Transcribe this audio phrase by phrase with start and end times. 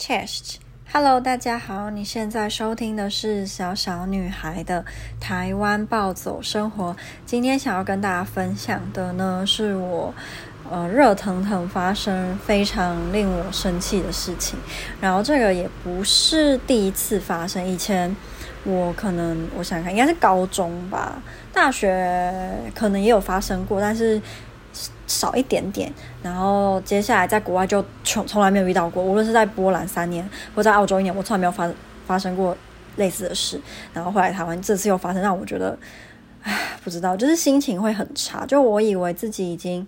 [0.00, 4.82] Chest，Hello，大家好，你现在收听的是小小女孩的
[5.20, 6.96] 台湾暴走生活。
[7.26, 10.14] 今天想要跟大家分享的呢，是我
[10.70, 14.58] 呃热腾腾发生非常令我生气的事情。
[15.02, 18.16] 然后这个也不是第一次发生，以前
[18.64, 21.22] 我可能我想想看，应该是高中吧，
[21.52, 22.32] 大学
[22.74, 24.18] 可能也有发生过，但是。
[25.06, 25.92] 少一点点，
[26.22, 31.70] 然后接下来在国外就从从来没有遇到过，无论是在波兰三年或在澳洲一年，我从来没有发
[32.06, 32.56] 发生过
[32.96, 33.60] 类似的事。
[33.92, 35.78] 然后后来台湾，这次又发生，让我觉得，
[36.42, 38.46] 唉，不知道，就是心情会很差。
[38.46, 39.86] 就我以为自己已经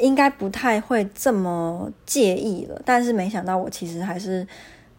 [0.00, 4.46] 应该不太会这么介意了，但是没想到我其实还是。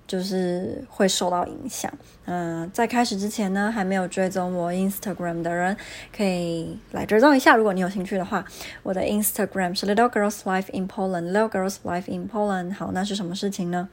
[0.07, 1.91] 就是会受到影响。
[2.27, 5.77] 嗯、在开始之前呢，还没有追踪我 Instagram 的人，
[6.15, 7.55] 可以来追踪一下。
[7.55, 8.43] 如果你有兴趣的话，
[8.81, 11.31] 我的 Instagram 是 Little Girls Life in Poland。
[11.31, 12.73] Little Girls Life in Poland。
[12.73, 13.87] 好，那是什么事情呢？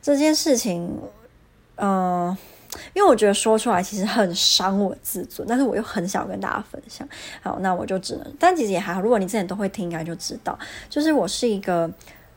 [0.00, 0.98] 这件事情，
[1.76, 2.34] 嗯、
[2.94, 7.06] 因为我觉得说出来其实很伤我自尊，但是我又很想跟大家分享。
[7.42, 9.02] 好，那我就只能，但其实也还好。
[9.02, 11.90] 如果你之前都会听，应该就知道，就是我是一个。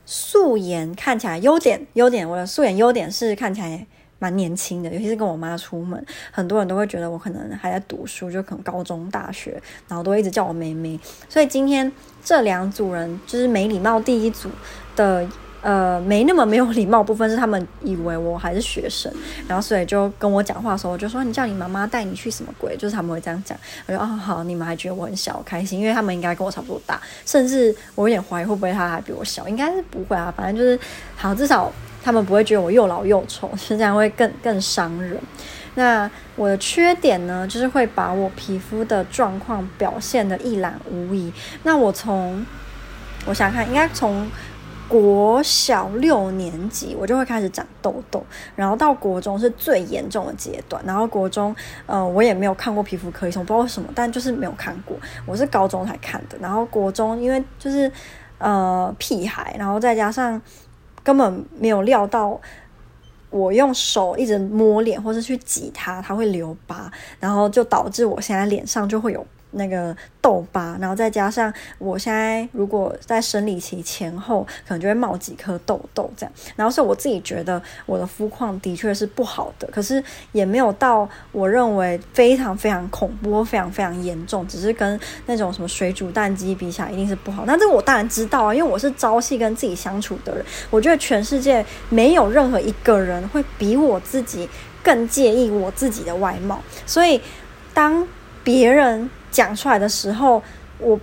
[0.06, 3.86] 素颜看起来优点，优点，我的素颜优点是看起来
[4.20, 11.00] 蛮年轻的，尤其是跟我妈出门，很多人都会觉得我可能还在读书，就可能高中、大学，然后都一直叫我妹妹。
[11.28, 11.92] 所以今天
[12.24, 14.50] 这两组人就是没礼貌第一组
[14.96, 15.28] 的。
[15.64, 19.10] 呃，没那么没有礼貌部分是他们以为我还是学生，
[19.48, 22.76] 然后所以就跟我讲话的时候，我就说，你叫你妈妈带你去什么鬼？
[22.76, 23.58] 就是他们会这样讲。
[23.86, 30.78] 我说啊、哦、好，你们还觉得我很小，开心，因为他们应该跟我差不多大，甚至我有点怀疑会不会他还比我小，应该是不会啊，反正就是
[31.16, 31.72] 好，至少
[32.04, 35.18] 他们不会觉得我又老又丑，是这样会更更伤人。
[35.76, 41.32] 那我的缺点呢，就是会把我皮肤的状况表现得一览无遗。
[41.64, 42.46] 那我从
[43.26, 44.30] 我想看，应该从。
[44.88, 48.24] 国小六年级，我就会开始长痘痘，
[48.56, 50.84] 然后到国中是最严重的阶段。
[50.86, 51.56] 然后国中，
[51.88, 54.96] 呃，我也没有看过皮肤科医生，不知道为什么，但就是没有看过。
[55.26, 56.38] 我是高中才看的。
[56.40, 57.92] 然后国中，因为就是
[58.38, 60.40] 呃屁孩，然后再加上
[61.02, 62.40] 根本没有料到
[63.32, 69.26] 我用手一直摸脸或是去挤它，它会留疤，然后就导致我现在脸上就会有。
[69.54, 76.34] 那个痘疤，然后再加上我现在如果在生理期前后，可能就会冒几颗痘痘这样。
[76.56, 87.46] 然后所以我自己觉得我的肤况的确是不好的，可是也没有到我认为非常非常恐怖、非常非常严重，只是跟那种什么水煮蛋鸡比起来，一定是不好。
[87.46, 94.50] 那这个我当然知道啊，因为我是朝夕跟自己相处的人，我觉得全世界没有任何一个人会比我自己
[94.84, 97.22] 更介意我自己的外貌，所以
[97.74, 98.08] 当
[98.44, 99.10] 别人。
[99.34, 100.42] 讲出来的时候，
[100.78, 100.98] 我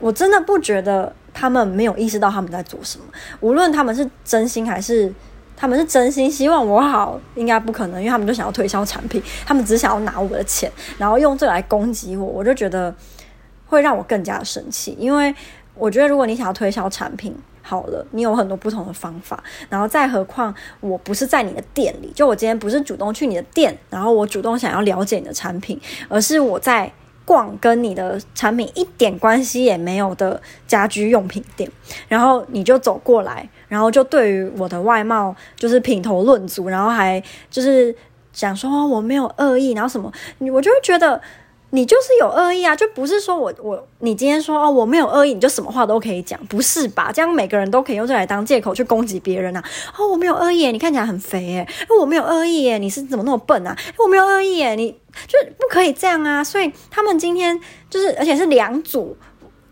[0.00, 3.04] 我真的不觉得他们没有意识到他们在做什么。
[3.40, 5.12] 无论他们是真心还是
[5.54, 12.24] 他们是真心希望我好，应该不可能，因为他们就想要推销产品，他们只想要拿我的钱，然后用这来攻击我。
[12.24, 12.92] 我就觉得
[13.66, 15.34] 会让我更加的生气，因为
[15.74, 25.78] 我觉得如果你想要推销产品，好了，你有很多不同的方法，然后再何况我不是在你的店里，就我今天不是主动去你的店，然后我主动想要了解你的产品，
[26.08, 26.90] 而是我在。
[27.24, 31.70] 逛跟你的产品一点关系也没有的家居用品店，
[32.08, 37.94] 然后你就走过来，然后就对于我的外貌就是品头论足，然后还就是
[38.32, 40.12] 讲说我没有恶意，然后什么，
[40.52, 41.20] 我就会觉得。
[41.72, 47.12] 你就是有恶意啊，就不是说我我你今天说哦我没有恶意，你就什么话都可以讲，不是吧？
[47.12, 49.64] 这样每个人都可以用这来当借口去攻击别人啊！
[49.96, 51.68] 哦我没有恶意，你看起来很肥诶，
[52.00, 53.76] 我没有恶意诶，你是怎么那么笨啊？
[53.98, 54.90] 我没有恶意诶，你
[55.26, 56.42] 就不可以这样啊！
[56.42, 57.58] 所以他们今天
[57.88, 59.16] 就是，而且是两组。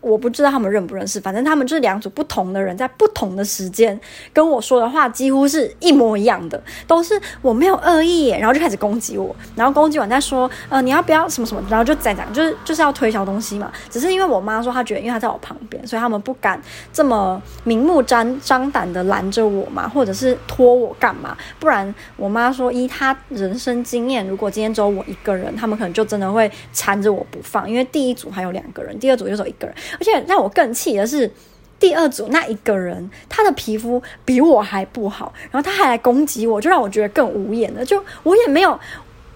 [0.01, 3.99] 我不知道他们认不认识，反正他们就是两组不同的人，在不同的时间
[4.31, 13.71] 跟我说的话几乎是一模一样的，都是我没有恶意耶，然后就开始攻击我，然后攻击完再说，呃，你要不要什么什么，然后就再讲，就是就是要推销东西嘛。
[13.89, 16.61] 只是因为我妈说她觉得，因为她在我旁边，所以他们不敢
[16.93, 21.37] 这么明目张张胆的拦着我嘛，或者是拖我干嘛？
[21.59, 29.75] 不然我妈说，依她人生经验，如果今天只有我一个人，他们可能就真的会缠着我不放，因为第一组还有两个人，第二组就只有一个人。
[29.93, 31.31] 而且让我更气的是，
[31.79, 37.85] 第二组那一个人，他的皮肤比我还不好，然后他还来攻击我，就让我觉得更无言了。
[37.85, 38.77] 就我也没有，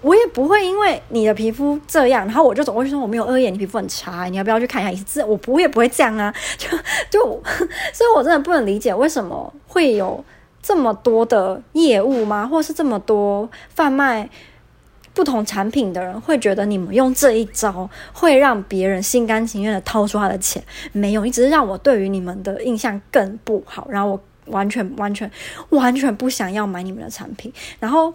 [0.02, 5.26] 我也不会因为你的皮肤这样，然后我就走过去说我没有恶意，你皮肤很差，你要不要去看一下医生？
[5.26, 6.32] 我不会，不会这样啊。
[6.58, 6.68] 就
[7.10, 7.20] 就，
[7.92, 10.22] 所以我真的不能理解为什么会有
[10.62, 12.46] 这么多的业务吗？
[12.46, 14.28] 或是这么多贩卖？
[15.14, 20.62] 不同产品的人会觉得你们用这一招会让别人心甘情愿的掏出他的钱，
[20.92, 25.30] 没有，你只是让我对于你们的印象更不好，然后我完全完全
[25.70, 27.50] 完全不想要买你们的产品。
[27.80, 28.12] 然后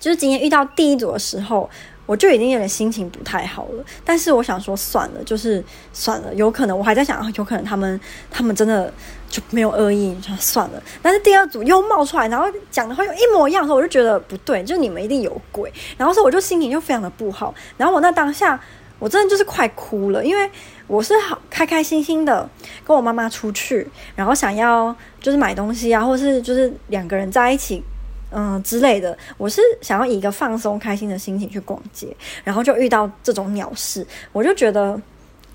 [0.00, 1.70] 就是今天遇到第一组的时候。
[2.06, 5.62] 我就已经有点心情不太好了，但是我想说算了，就是
[5.92, 8.00] 算了，有可能我还在想，有可能他们
[8.30, 8.92] 他们真的
[9.28, 10.80] 就没有恶意，就算了。
[11.02, 15.72] 但是第二组又冒出来，然后讲的话又一模一样的时候，我就觉得不对，就你们一定有鬼。
[15.98, 18.58] 然后说我就心情就非常的不好，然后我那当下
[19.00, 20.48] 我真的就是快哭了，因为
[20.86, 22.48] 我是好开开心心的
[22.84, 27.82] 跟我妈妈出去，然后想要就是买东西啊，或是就是两个人在一起。
[28.30, 35.00] 嗯之类的，我是想要以一个放松、开心的心情去逛街，然后就遇到这种鸟事，我就觉得，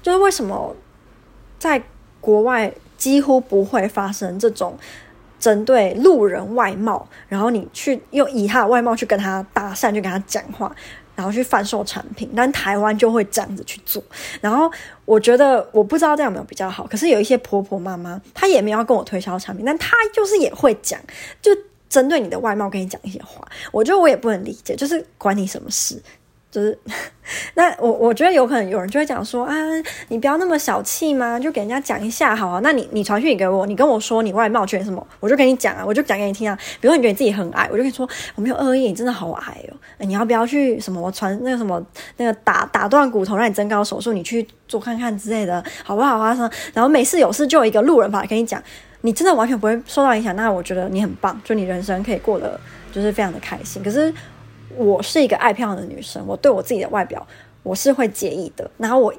[0.01, 0.73] 就是为什么
[1.59, 1.81] 在
[2.21, 4.77] 国外几乎不会发生这种
[5.37, 10.73] 针对路人外貌，然后你去用以他的外貌去跟他搭讪，去跟他讲话，
[11.13, 14.01] 然后去贩售产品，但台湾就会这样子去做。
[14.39, 14.71] 然后
[15.03, 20.97] 我觉得，我不知道这样有没有比较好，可是有一些婆婆妈妈，她也没有要跟我推销产品，但她就是也会讲，
[21.41, 21.51] 就。
[21.91, 26.01] 针对你的外貌跟你讲一些话，我觉得我也不能理解，就是关你什么事？
[26.49, 26.77] 就是
[27.53, 29.55] 那我我觉得有可能有人就会讲说啊，
[30.09, 32.59] 你不要那么小气嘛，就给人家讲一下好啊。
[32.61, 36.57] 那你你传讯给我，你跟我说你外貌缺什么，我就跟你讲啊，我就讲给你听啊。
[36.81, 39.75] 比如说你觉得你自己很矮，我就跟你说我没有恶意，你真的好矮哦。
[39.99, 41.81] 你要不要去什么我传那个什么
[42.17, 46.37] 那个打打断骨头让你增高手术，你去做看看之类的，好不好啊？
[46.73, 48.61] 然后每次有事就有一个路人跑来跟你讲。
[49.01, 52.59] 你真的完全不会受到影响，那我觉得你很棒，就你人生可以过得
[52.91, 53.83] 就是非常的开心。
[53.83, 54.13] 可是
[54.75, 57.25] 我是一个爱漂亮的女生，我对我自己的外表
[57.63, 58.69] 我是会介意的。
[58.77, 59.13] 然后我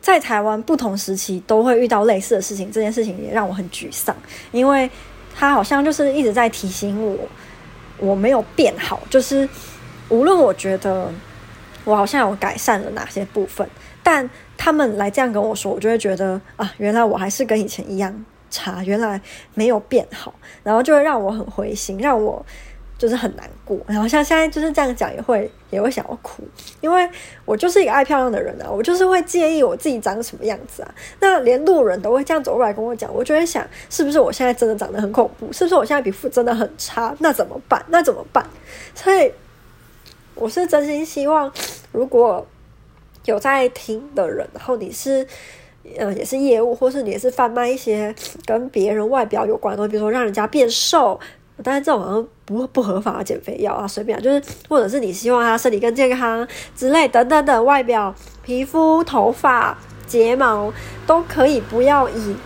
[0.00, 4.14] 在台湾不同时期都会遇到类似的事情，这件事情也让我很沮丧，
[4.52, 4.90] 因为
[5.34, 7.18] 他好像就是一直在提醒我
[7.98, 9.48] 我没有变好，就是
[10.08, 11.10] 无论我觉得
[11.84, 13.68] 我好像有改善了哪些部分，
[14.02, 18.24] 但他们来这样跟我说，我就会觉得啊，原来我还是跟以前一样。
[18.50, 19.20] 差原来
[19.54, 22.44] 没有变好，然后就会让我很灰心，让我
[22.98, 23.78] 就是很难过。
[23.86, 26.42] 然后像现在就是这样讲，也会也会想要哭，
[26.80, 27.08] 因为
[27.44, 30.94] 我就是一个爱漂亮的人啊，我就是会介意我自己长什么样子啊。
[31.20, 35.52] 那连路人都会这样走过来跟我讲，我就会想，是不是我现在真的长得很恐怖？
[35.52, 37.14] 是不是我现在皮肤真的很差？
[37.18, 37.84] 那怎么办？
[37.88, 38.46] 那怎么办？
[38.94, 39.30] 所以
[40.34, 41.52] 我是真心希望，
[41.92, 42.46] 如果
[43.24, 45.26] 有在听的人，然后你是。
[45.96, 51.18] 呃，也是业务，或是你也是贩卖一些跟别人外表有关的东西，比如说让人家变瘦，
[51.62, 60.72] 但是这种好像不不合法的减肥药啊，随便就是，或者是你希望他身体更健康之类等等等，外表、皮肤、头发、睫毛
[61.06, 62.36] 都可以不要以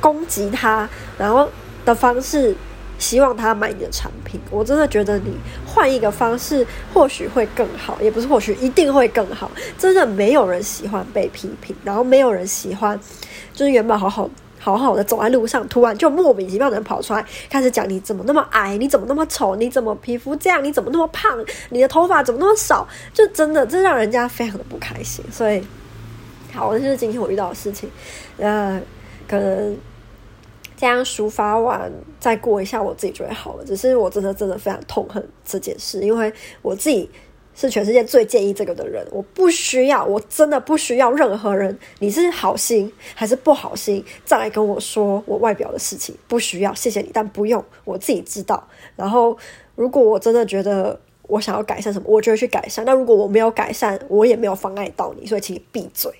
[0.00, 0.88] 攻击他，
[1.18, 1.48] 然后
[1.84, 2.56] 的方式。
[3.00, 5.32] 希望他买你的产品，我真的觉得你
[5.66, 6.64] 换一个方式
[6.94, 9.50] 或许会更好，也不是或许一定会更好。
[9.76, 13.00] 真的没有人喜欢被批评，然后没有人喜欢，
[13.54, 25.24] 就是原本好好好好的走在路上，突然就莫名其妙的跑出来开始讲你怎么那么矮，你怎么那么丑，你怎么皮肤这样，你怎么那么胖，你的头发怎么那么少，就真的这让人家非常的不开心。
[25.32, 25.62] 所以，
[26.52, 27.90] 好，这是今天我遇到的事情，
[28.36, 28.78] 呃，
[29.26, 29.76] 可能。
[30.80, 33.64] 这样抒发完，再过一下，我自己就会好了。
[33.66, 36.32] 只是我真的真的非常痛恨这件事，因为
[36.62, 37.06] 我自己
[37.54, 39.06] 是全世界最介意这个的人。
[39.12, 48.66] 我不需要，我真的不需要任何人，你是好心还是不好心，再来跟我说我外表的事情，不需要，谢谢你，但不用，我自己知道。
[48.96, 49.36] 然后，
[49.74, 52.86] 如果我真的觉得我想要改善什么，我就会去改善。
[52.86, 56.10] 那如果我没有改善，我也没有妨碍到你，所以请你闭嘴。